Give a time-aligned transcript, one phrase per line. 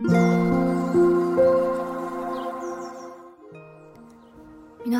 [0.00, 0.12] 皆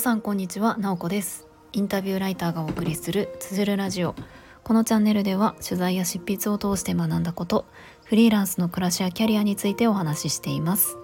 [0.00, 1.46] さんこんにちは、なおこです。
[1.74, 4.14] インタビューライターがお送りするつづるラジオ。
[4.64, 7.66] このチャンネルでは取材や執筆を通して学んだこと
[8.04, 10.96] フリーランスの暮らしやキャリアについてお話ししています。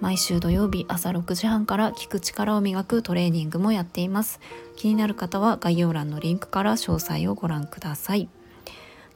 [0.00, 4.40] 毎週土曜日朝6時半から聞く力を磨くトレーニングもやっています。
[4.74, 8.28] 気になる方は概要欄のリンクから詳細をご覧ください。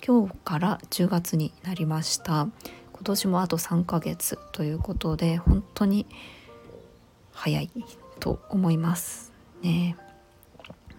[0.06, 2.46] 今日から10月になりました。
[3.02, 6.06] 今年もあと3ヶ月ということで本当に
[7.32, 7.68] 早い
[8.20, 9.96] と思いますね。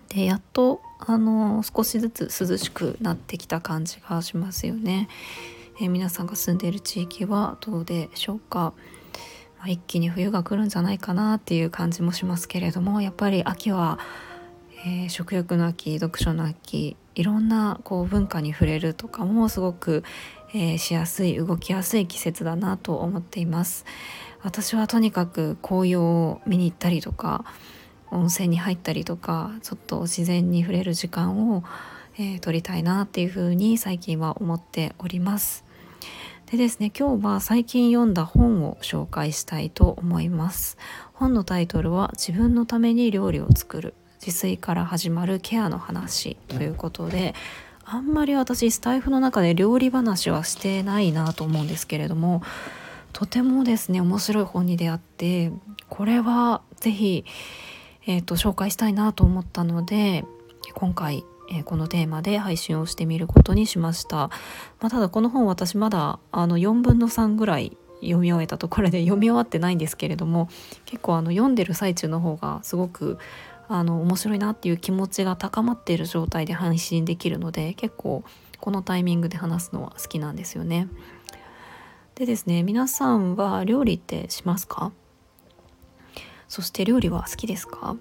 [0.10, 5.08] でやっとあの少しずつ涼しくなってきた感じがしますよね、
[5.80, 8.74] えー、皆さんが住んでいる地域はどうでしょうか、
[9.60, 13.98] まあ、一気に冬が来るんじゃないかなっていう感じもしますけれどもやっぱり秋は、
[14.86, 20.04] えー、食欲の秋読書の秋いろんなこう文化に触れるとかもすごく、
[20.54, 23.86] えー、しやすい動きやすい季節だなと思っています。
[24.42, 27.46] 私はとにかく紅葉を見に行ったりとか
[28.12, 31.64] 温泉に入ったりとかちょっと自然に触れる時間を、
[32.18, 35.64] えー、取りたいなっていうふうに最近は思っております。
[36.52, 40.78] でですね今日は最近読んだ本を紹介したいと思います。
[41.14, 47.34] 本のタイトルは自分のために料理を作る自炊から始まるケアの話ということで
[47.86, 52.42] あんまり私スタイフの中で料理話はしてないなと思うんですけれども
[53.12, 55.52] とてもですね面白い本に出会って
[55.90, 57.26] これは是非、
[58.08, 60.26] えーと、紹介したいなと思ったので
[60.74, 70.50] 今回、えー、このテーマで配信をしてみることにしました、まあ、ただこの本私まだあの4分の3ぐらい読み終えたところで読み終わってないんですけれども
[70.86, 73.18] 結構あの読んでる最中の方がすごく
[73.70, 78.24] あの面白いなっていう気持ちが高まっている状態で配信できるので結構
[78.60, 80.88] このタイミングで話すのは好きなんですよね。
[82.16, 84.92] でですね皆さんは料理ってしますか？
[86.48, 87.96] そして料理は好きですか？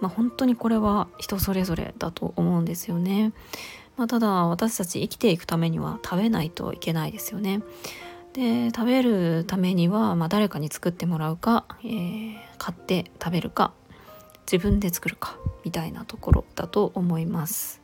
[0.00, 3.32] まあ本当にこれは人それぞれだと思うんですよね。
[3.96, 7.62] まあ、ただ私たち生きていくためには食べないといけないですよね。
[8.34, 13.72] で食べるためには、まあ、誰かに作ってもらうか、えー、買って食べるか
[14.50, 17.80] 自分で作るかみたいなところだと思います。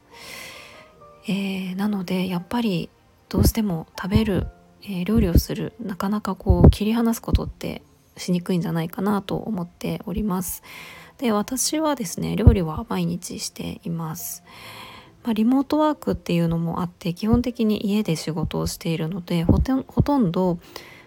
[1.27, 2.89] えー、なのでやっぱり
[3.29, 4.47] どうしても食べる、
[4.83, 7.83] えー、料理をするなかなかこう切り離すことって
[8.17, 10.63] しにくいんじゃないかなと思っております。
[11.19, 14.43] で私はですね料理は毎日しています。
[15.23, 20.59] まあ、リモートワークっていうのもあって基本的に家で仕事をしているのでほとんど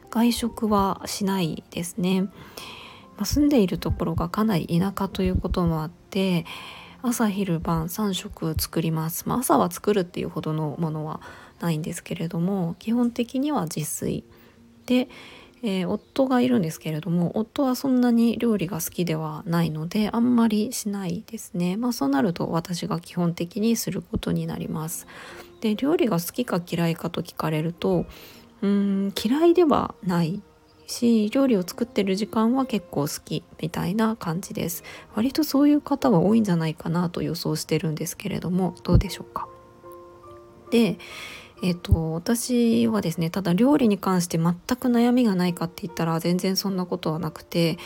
[0.10, 2.30] 外食はしないですね。
[3.18, 6.46] まあ、住んでいるところがかなり田舎ということもあって
[7.02, 11.22] 朝昼晩3食作ります、まあ、朝は作るっていうほどのものは
[11.60, 14.24] ないんですけれども基本的には自炊。
[14.86, 15.08] で、
[15.64, 21.76] えー、夫がいるんですけれども夫はそんなに料理が好きではないのであんまりしないですね。
[21.78, 25.08] まあそうなると私が基本的にすることになります。
[25.62, 28.06] で料理が好きか嫌いかと聞かれると
[28.62, 30.42] うん嫌いではない
[30.88, 34.84] し料理を作ってる時間は結構好きみたいな感じです。
[35.16, 39.48] 割とそういう方は多いんじゃないかなと予想してるんですけれどもどうでしょうか？
[40.72, 40.98] で
[41.64, 47.78] えっ、と私はですねただ料理に関して全く悩みがないかって言ったら全然そんなことはなくて、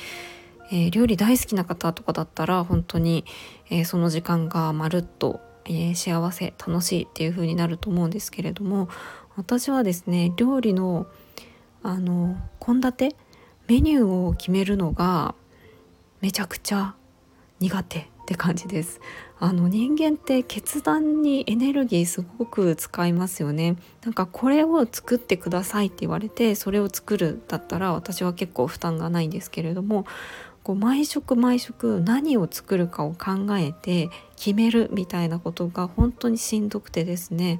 [0.72, 3.26] えー、料理大好きな方とかだったら本当に、
[3.70, 8.90] えー、その時間がまるっと、えー、幸せ楽しいっていう風になると思うんですけれども
[9.38, 11.06] 私はですね料理の
[11.84, 13.16] あの献立
[13.68, 15.36] メニューを決めるのが
[16.22, 16.96] めちゃくちゃ
[17.60, 19.00] 苦手って感じです。
[19.40, 23.78] あの人間って決断にエネルギーすごく使いますよね。
[24.04, 30.06] なんかこれを作ってくださいって言われてそれを作るだったら私は結構負担がないんですけれども
[30.64, 37.60] こう毎食毎食何を作るかを考えて決めるみたいなことが本当にしんどくてですね。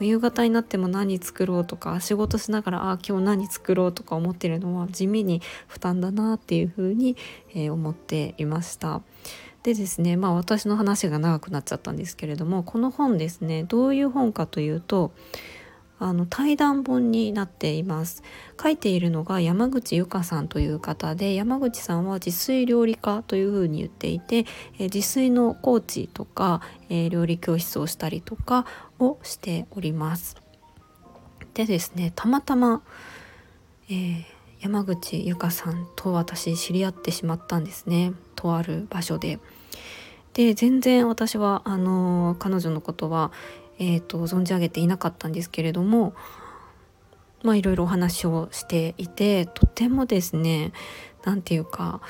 [0.00, 7.16] 夕方になっても何作ろうとか仕事しながらあ今日何作ろうとか思ってるのは地味に負担だなっていうふうに、
[7.54, 9.02] えー、思っていました。
[9.62, 15.10] でですねまあ私の話が長くなっちゃったんですけれどもこの本ですねどういう本かというと
[15.98, 18.22] あの対談本になっています。
[18.62, 24.44] 書いているのが山口由香さんという方で山口さんは自炊料理家というふうに言っていて、
[24.78, 26.60] え自炊のコーチとか、
[26.90, 28.66] え料理教室をしたりとか
[28.98, 30.36] をしております。
[31.54, 32.82] でですねたまたま、
[33.88, 34.24] えー、
[34.60, 38.12] 山口由香さんと私知り合ってしまったんですね。
[38.34, 39.38] とある場所で。
[40.34, 43.32] で全然私はあの彼女のことは
[43.78, 46.14] えーと、存じ上げていなかったんですけれども
[47.42, 50.72] まあいろいろお話をしていてとてもですね
[51.24, 52.00] 何て言うか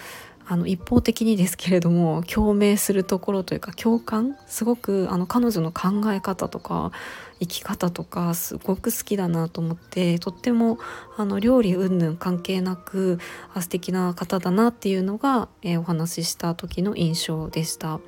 [0.48, 6.92] あの一方的にですけれども共鳴するところというか共感すごくあの彼女の考え方とか
[7.40, 10.78] 生き方とかすごく好きだなと思ってとっても
[11.16, 13.18] あの料理云々関係なく
[13.54, 17.98] あ素敵な方だなっていうのが、えー、お話しした時の印象でした。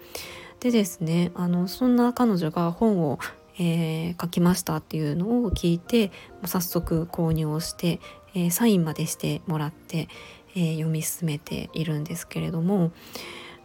[0.61, 3.19] でですねあのそんな彼女が本を
[3.59, 6.13] えー、書きましたっていうのを聞いて
[6.45, 8.01] 早速購入をして、
[8.35, 10.09] えー、サインまでしてもらって、
[10.55, 12.93] えー、読み進めているんですけれども、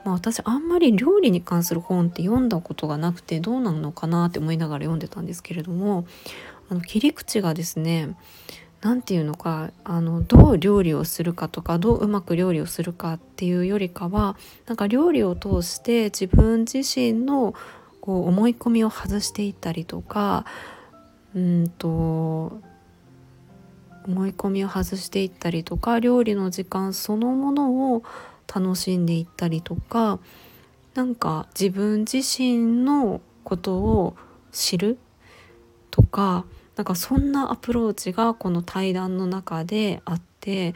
[0.03, 6.05] まあ、私あんまり料理に関する本って読んだことがなくてどうなのかなって思いながら読んでたんですけれども
[6.69, 8.15] あの切り口がですね
[8.81, 14.35] 何て言うのかあのどう料理をするかとかどううまく料理をするかっていうよりかは
[14.65, 17.53] なんか料理を通して自分自身の
[18.03, 20.43] こう思い込みを外していったりとか
[21.33, 22.59] うんと
[24.05, 28.03] 思い込みを外していったりとか料理の時間そのものを
[28.53, 30.19] 楽しんでいったりとか
[30.95, 34.17] なんか自分自身のことを
[34.51, 34.97] 知る
[35.89, 36.43] とか
[36.75, 40.75] なんかそんなアプローチがこの対談の中であって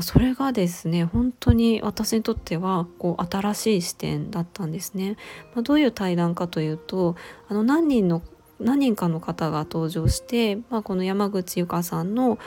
[0.00, 5.16] それがですね本当に私にとってはこう新しい視点だったんですね。
[5.54, 7.14] まあ、どういう対談かというと
[7.48, 8.22] あの何人の
[8.58, 12.38] 何人かの方が登場して、まあ、この山口由香さんの、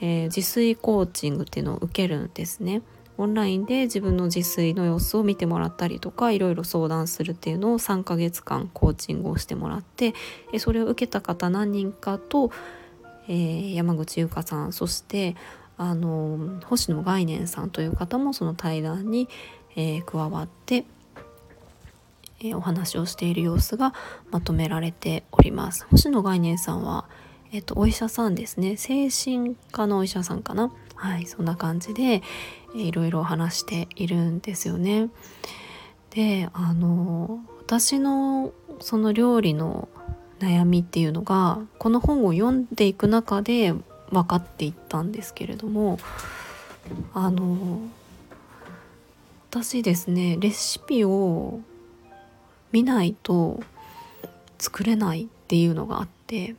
[0.00, 2.82] えー、自炊コーチングっていうのを受けるんですね。
[3.16, 10.14] オンラインで自分の自炊の様子を見てもらったりとかいろいろ相談するっていうのを3ヶ月間コーチングをしてもらって
[10.58, 12.50] それを受けた方何人かと、
[13.28, 15.36] えー、山口優香さんそして
[15.76, 19.28] あの星野概念さんという方もその対談に、
[19.76, 20.84] えー、加わって、
[22.40, 23.92] えー、お話をしている様子が
[24.30, 25.86] まとめられております。
[25.90, 27.06] 星野概念さんは、
[27.52, 35.10] えーと、お医者さんですね精神科のお医者さんかなはいそんな感じで、えー、いろいろ話しているんですよね。
[36.10, 39.88] であの私のその料理の
[40.38, 43.74] 悩みっていうのがこの本を読んでいく中で
[44.14, 45.98] 分かっていったんですけれども
[47.12, 47.80] あの
[49.50, 51.60] 私ですねレシピを
[52.72, 53.62] 見ないと
[54.58, 56.56] 作れないっていうのがあって、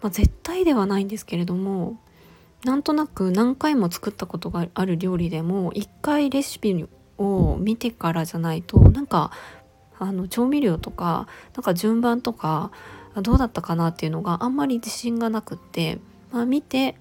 [0.00, 1.98] まあ、絶対ではないんですけれども
[2.64, 6.86] なんとなく何回も作ったことがある料理でも一回レシピ
[7.18, 9.30] を見てからじゃないとなんか
[9.98, 12.72] あの調味料とかなんか順番とか
[13.22, 15.98] どうだったかなっていうのがあんまり自信がなくって、
[16.32, 16.96] まあ、見て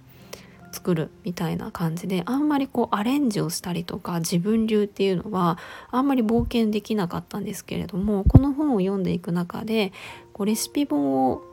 [0.73, 5.59] 作るみたいな感じであんまりこうアレンジをしたりとか自分流っていうのは
[5.91, 9.93] あんまり冒険できなかったんですけれどもこの本を読んでいく中で
[10.33, 11.43] こうレシピ本を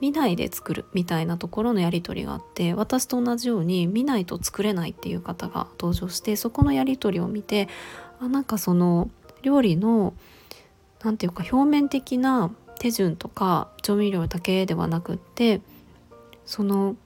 [0.00, 7.68] 見ないで作るみたいなところのやり取りがあって私と同じように見ないと作れないっていう方が登場してそこのやり取りを見て
[8.20, 9.10] あなんかその
[9.42, 10.14] 料理の
[11.02, 15.60] 何て言うか表面的な手順とか調味料だけではなくって
[16.46, 16.96] その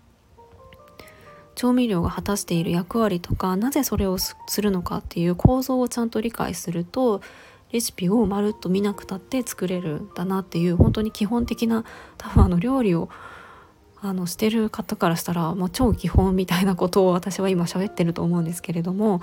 [1.54, 7.20] 調味料が果たしている役割とかなぜそれをするのかっていう構造をちゃんと理解すると
[7.72, 11.84] レシピをまるっと見なくたって作れるんだなっていう本当に基本的な
[12.18, 13.08] 多分あの料理を
[14.00, 19.20] あのしてる方からしたらもう超基本みたいなことを私は今喋ってると思うんですけれども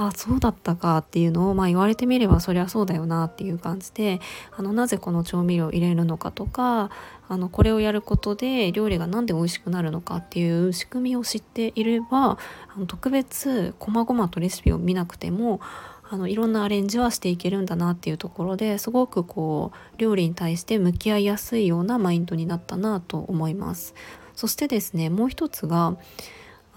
[0.00, 4.20] あそうだったかっていうのを、まあ、言われてみればそりゃそうだよなっていう感じで
[4.56, 6.90] あのなぜこの調味料を入れるのかとか
[7.28, 12.38] あのこれをやることで料理が何で美味しくなるのかっていう仕組みを知っていればあ
[12.78, 15.60] の特別細々とレシピを見なくても
[16.08, 23.94] あのいろんなアレンジはしていけるんだなっていうところですごくこう料理に対して向き合いやすいようなマインドになったなと思います。
[24.34, 25.96] そしてですねもう一つが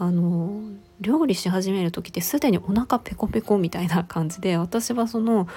[0.02, 0.64] あの
[1.00, 5.48] 料理し始める時ってすでにお腹ペコペコみたいな感じで私はその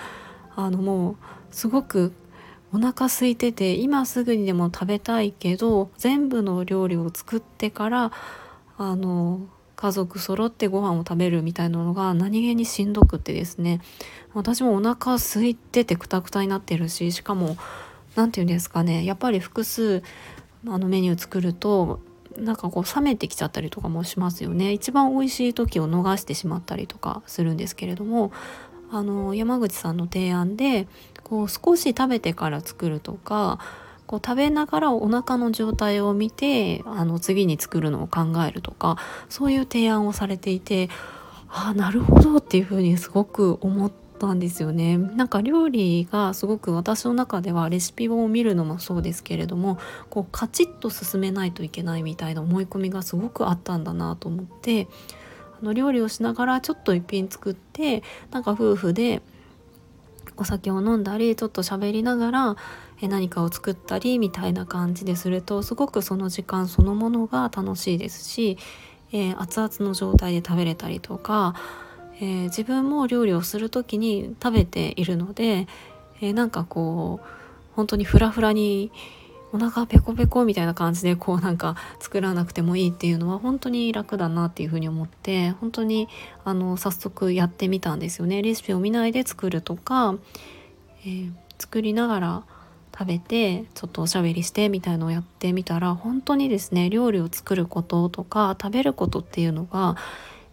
[0.54, 1.16] あのもう
[1.50, 2.12] すごく
[2.70, 8.12] お腹空いてて今すぐにでも食べたいけど全部の料理を作ってから
[8.76, 9.40] あの
[9.76, 13.80] 家族揃ってご飯を食べるみたいなのが何気にしんどくってですね。
[14.34, 17.56] 私もお腹空いててくたくたになってるししかも
[18.14, 20.02] 何て言うんですかねやっぱり複数
[20.66, 22.00] あのメニュー作ると
[22.38, 24.72] なんかこう冷めてきちゃったりとかもしますよね。
[24.72, 28.32] 一番美味しい時を逃してしまったりとかするんですけれども
[28.90, 30.86] あの山口さんの提案で
[31.22, 33.58] こう少し食べてから作るとか
[34.06, 38.98] こう食べながらお腹の状態を見てあの次に作るのを考えるとか
[39.28, 40.90] そういう提案をされていて
[41.48, 44.96] ああなるほどっていうふうにすごく思ったったんですよね。
[44.96, 49.78] なんか料理がすごく私の中ではレシピ本を見るのもそうですけれども
[50.08, 54.88] こうカチッと進めないといけないみたいな思い込みがすごくあったんだなと思って
[55.60, 59.20] あの料理をしながらちょっと一品作ってなんか夫婦で
[60.36, 62.56] お酒を飲んだりちょっと喋りながら
[63.02, 68.56] 何かを作ったりみたいな感じでするとすごくその時間そのものが楽しいですし、
[69.12, 71.54] えー、熱々の状態で食べれたりとか、
[72.20, 75.66] えー、自分も料理をする時に食べているので、
[76.20, 77.26] えー、なんかこう
[77.74, 78.92] 本当にフラフラに
[79.52, 86.08] お腹ペコペコみたいな感じでこうなんか作らなくてもいいっていうのは本当に楽だなっていうふうに思って本当に
[86.44, 88.42] あの早速やってみたんですよね。
[88.42, 90.16] レシピを見ないで作るとか、
[91.04, 92.42] えー、作りながら
[92.96, 99.96] 食べてちょっとおしゃべりしてみたいのをやってみたら本当にですね料理を作ることとか食べることっていうのが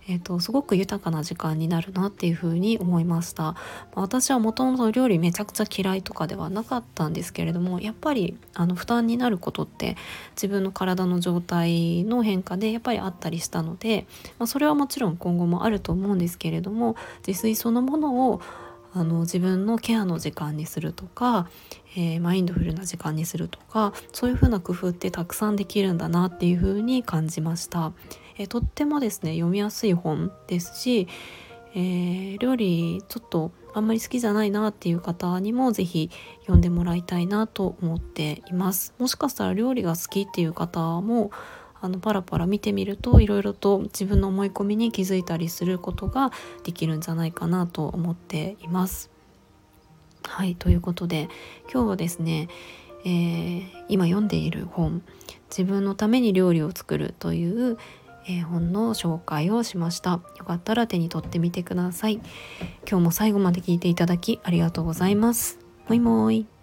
[0.08, 3.56] えーと、すごく豊かな時間になるなっていうふに思いました、
[3.96, 9.96] 私はもともと料理めちゃくちゃ嫌いとかではなかったんですけれどもやっぱりあの負担になることって
[10.36, 14.06] 自分の体の状態の変化でやっぱりあったりしたので、
[14.40, 18.42] まあ、それはもちろん今後もあると思うんですけれども自炊そのものを
[18.94, 21.50] あの自分のケアの時間にするとか、
[21.96, 27.94] えー、マインドフルな時間にするとかそういう風な工夫ってたくさんできるんだなっていう風に感じました。
[28.38, 31.08] えー、とってもですね読みやすい本ですし、
[31.74, 36.10] えー、料理ちょっとあんまり好きじゃないなっていう方にも是非
[36.42, 41.32] 読んでもらいたいなと思っていますもしかしたら料理が好きっていう方も
[41.82, 46.32] あのパラパラ見てみるといろいろと自分の思い込みに気づいたりすることが
[46.64, 49.10] できるんじゃないかなと思っています。
[50.24, 51.30] はいということで
[51.72, 52.48] 今日はですね、
[53.04, 55.02] えー、今読んでいる本
[55.50, 57.78] 「自分のために料理を作る」という、
[58.28, 60.22] えー、本の紹介をしました。
[60.38, 62.22] よかったら手に取ってみてください。
[62.88, 65.60] 今日も最後まで聞いていただきありがとうございます。
[65.88, 66.61] もいもい。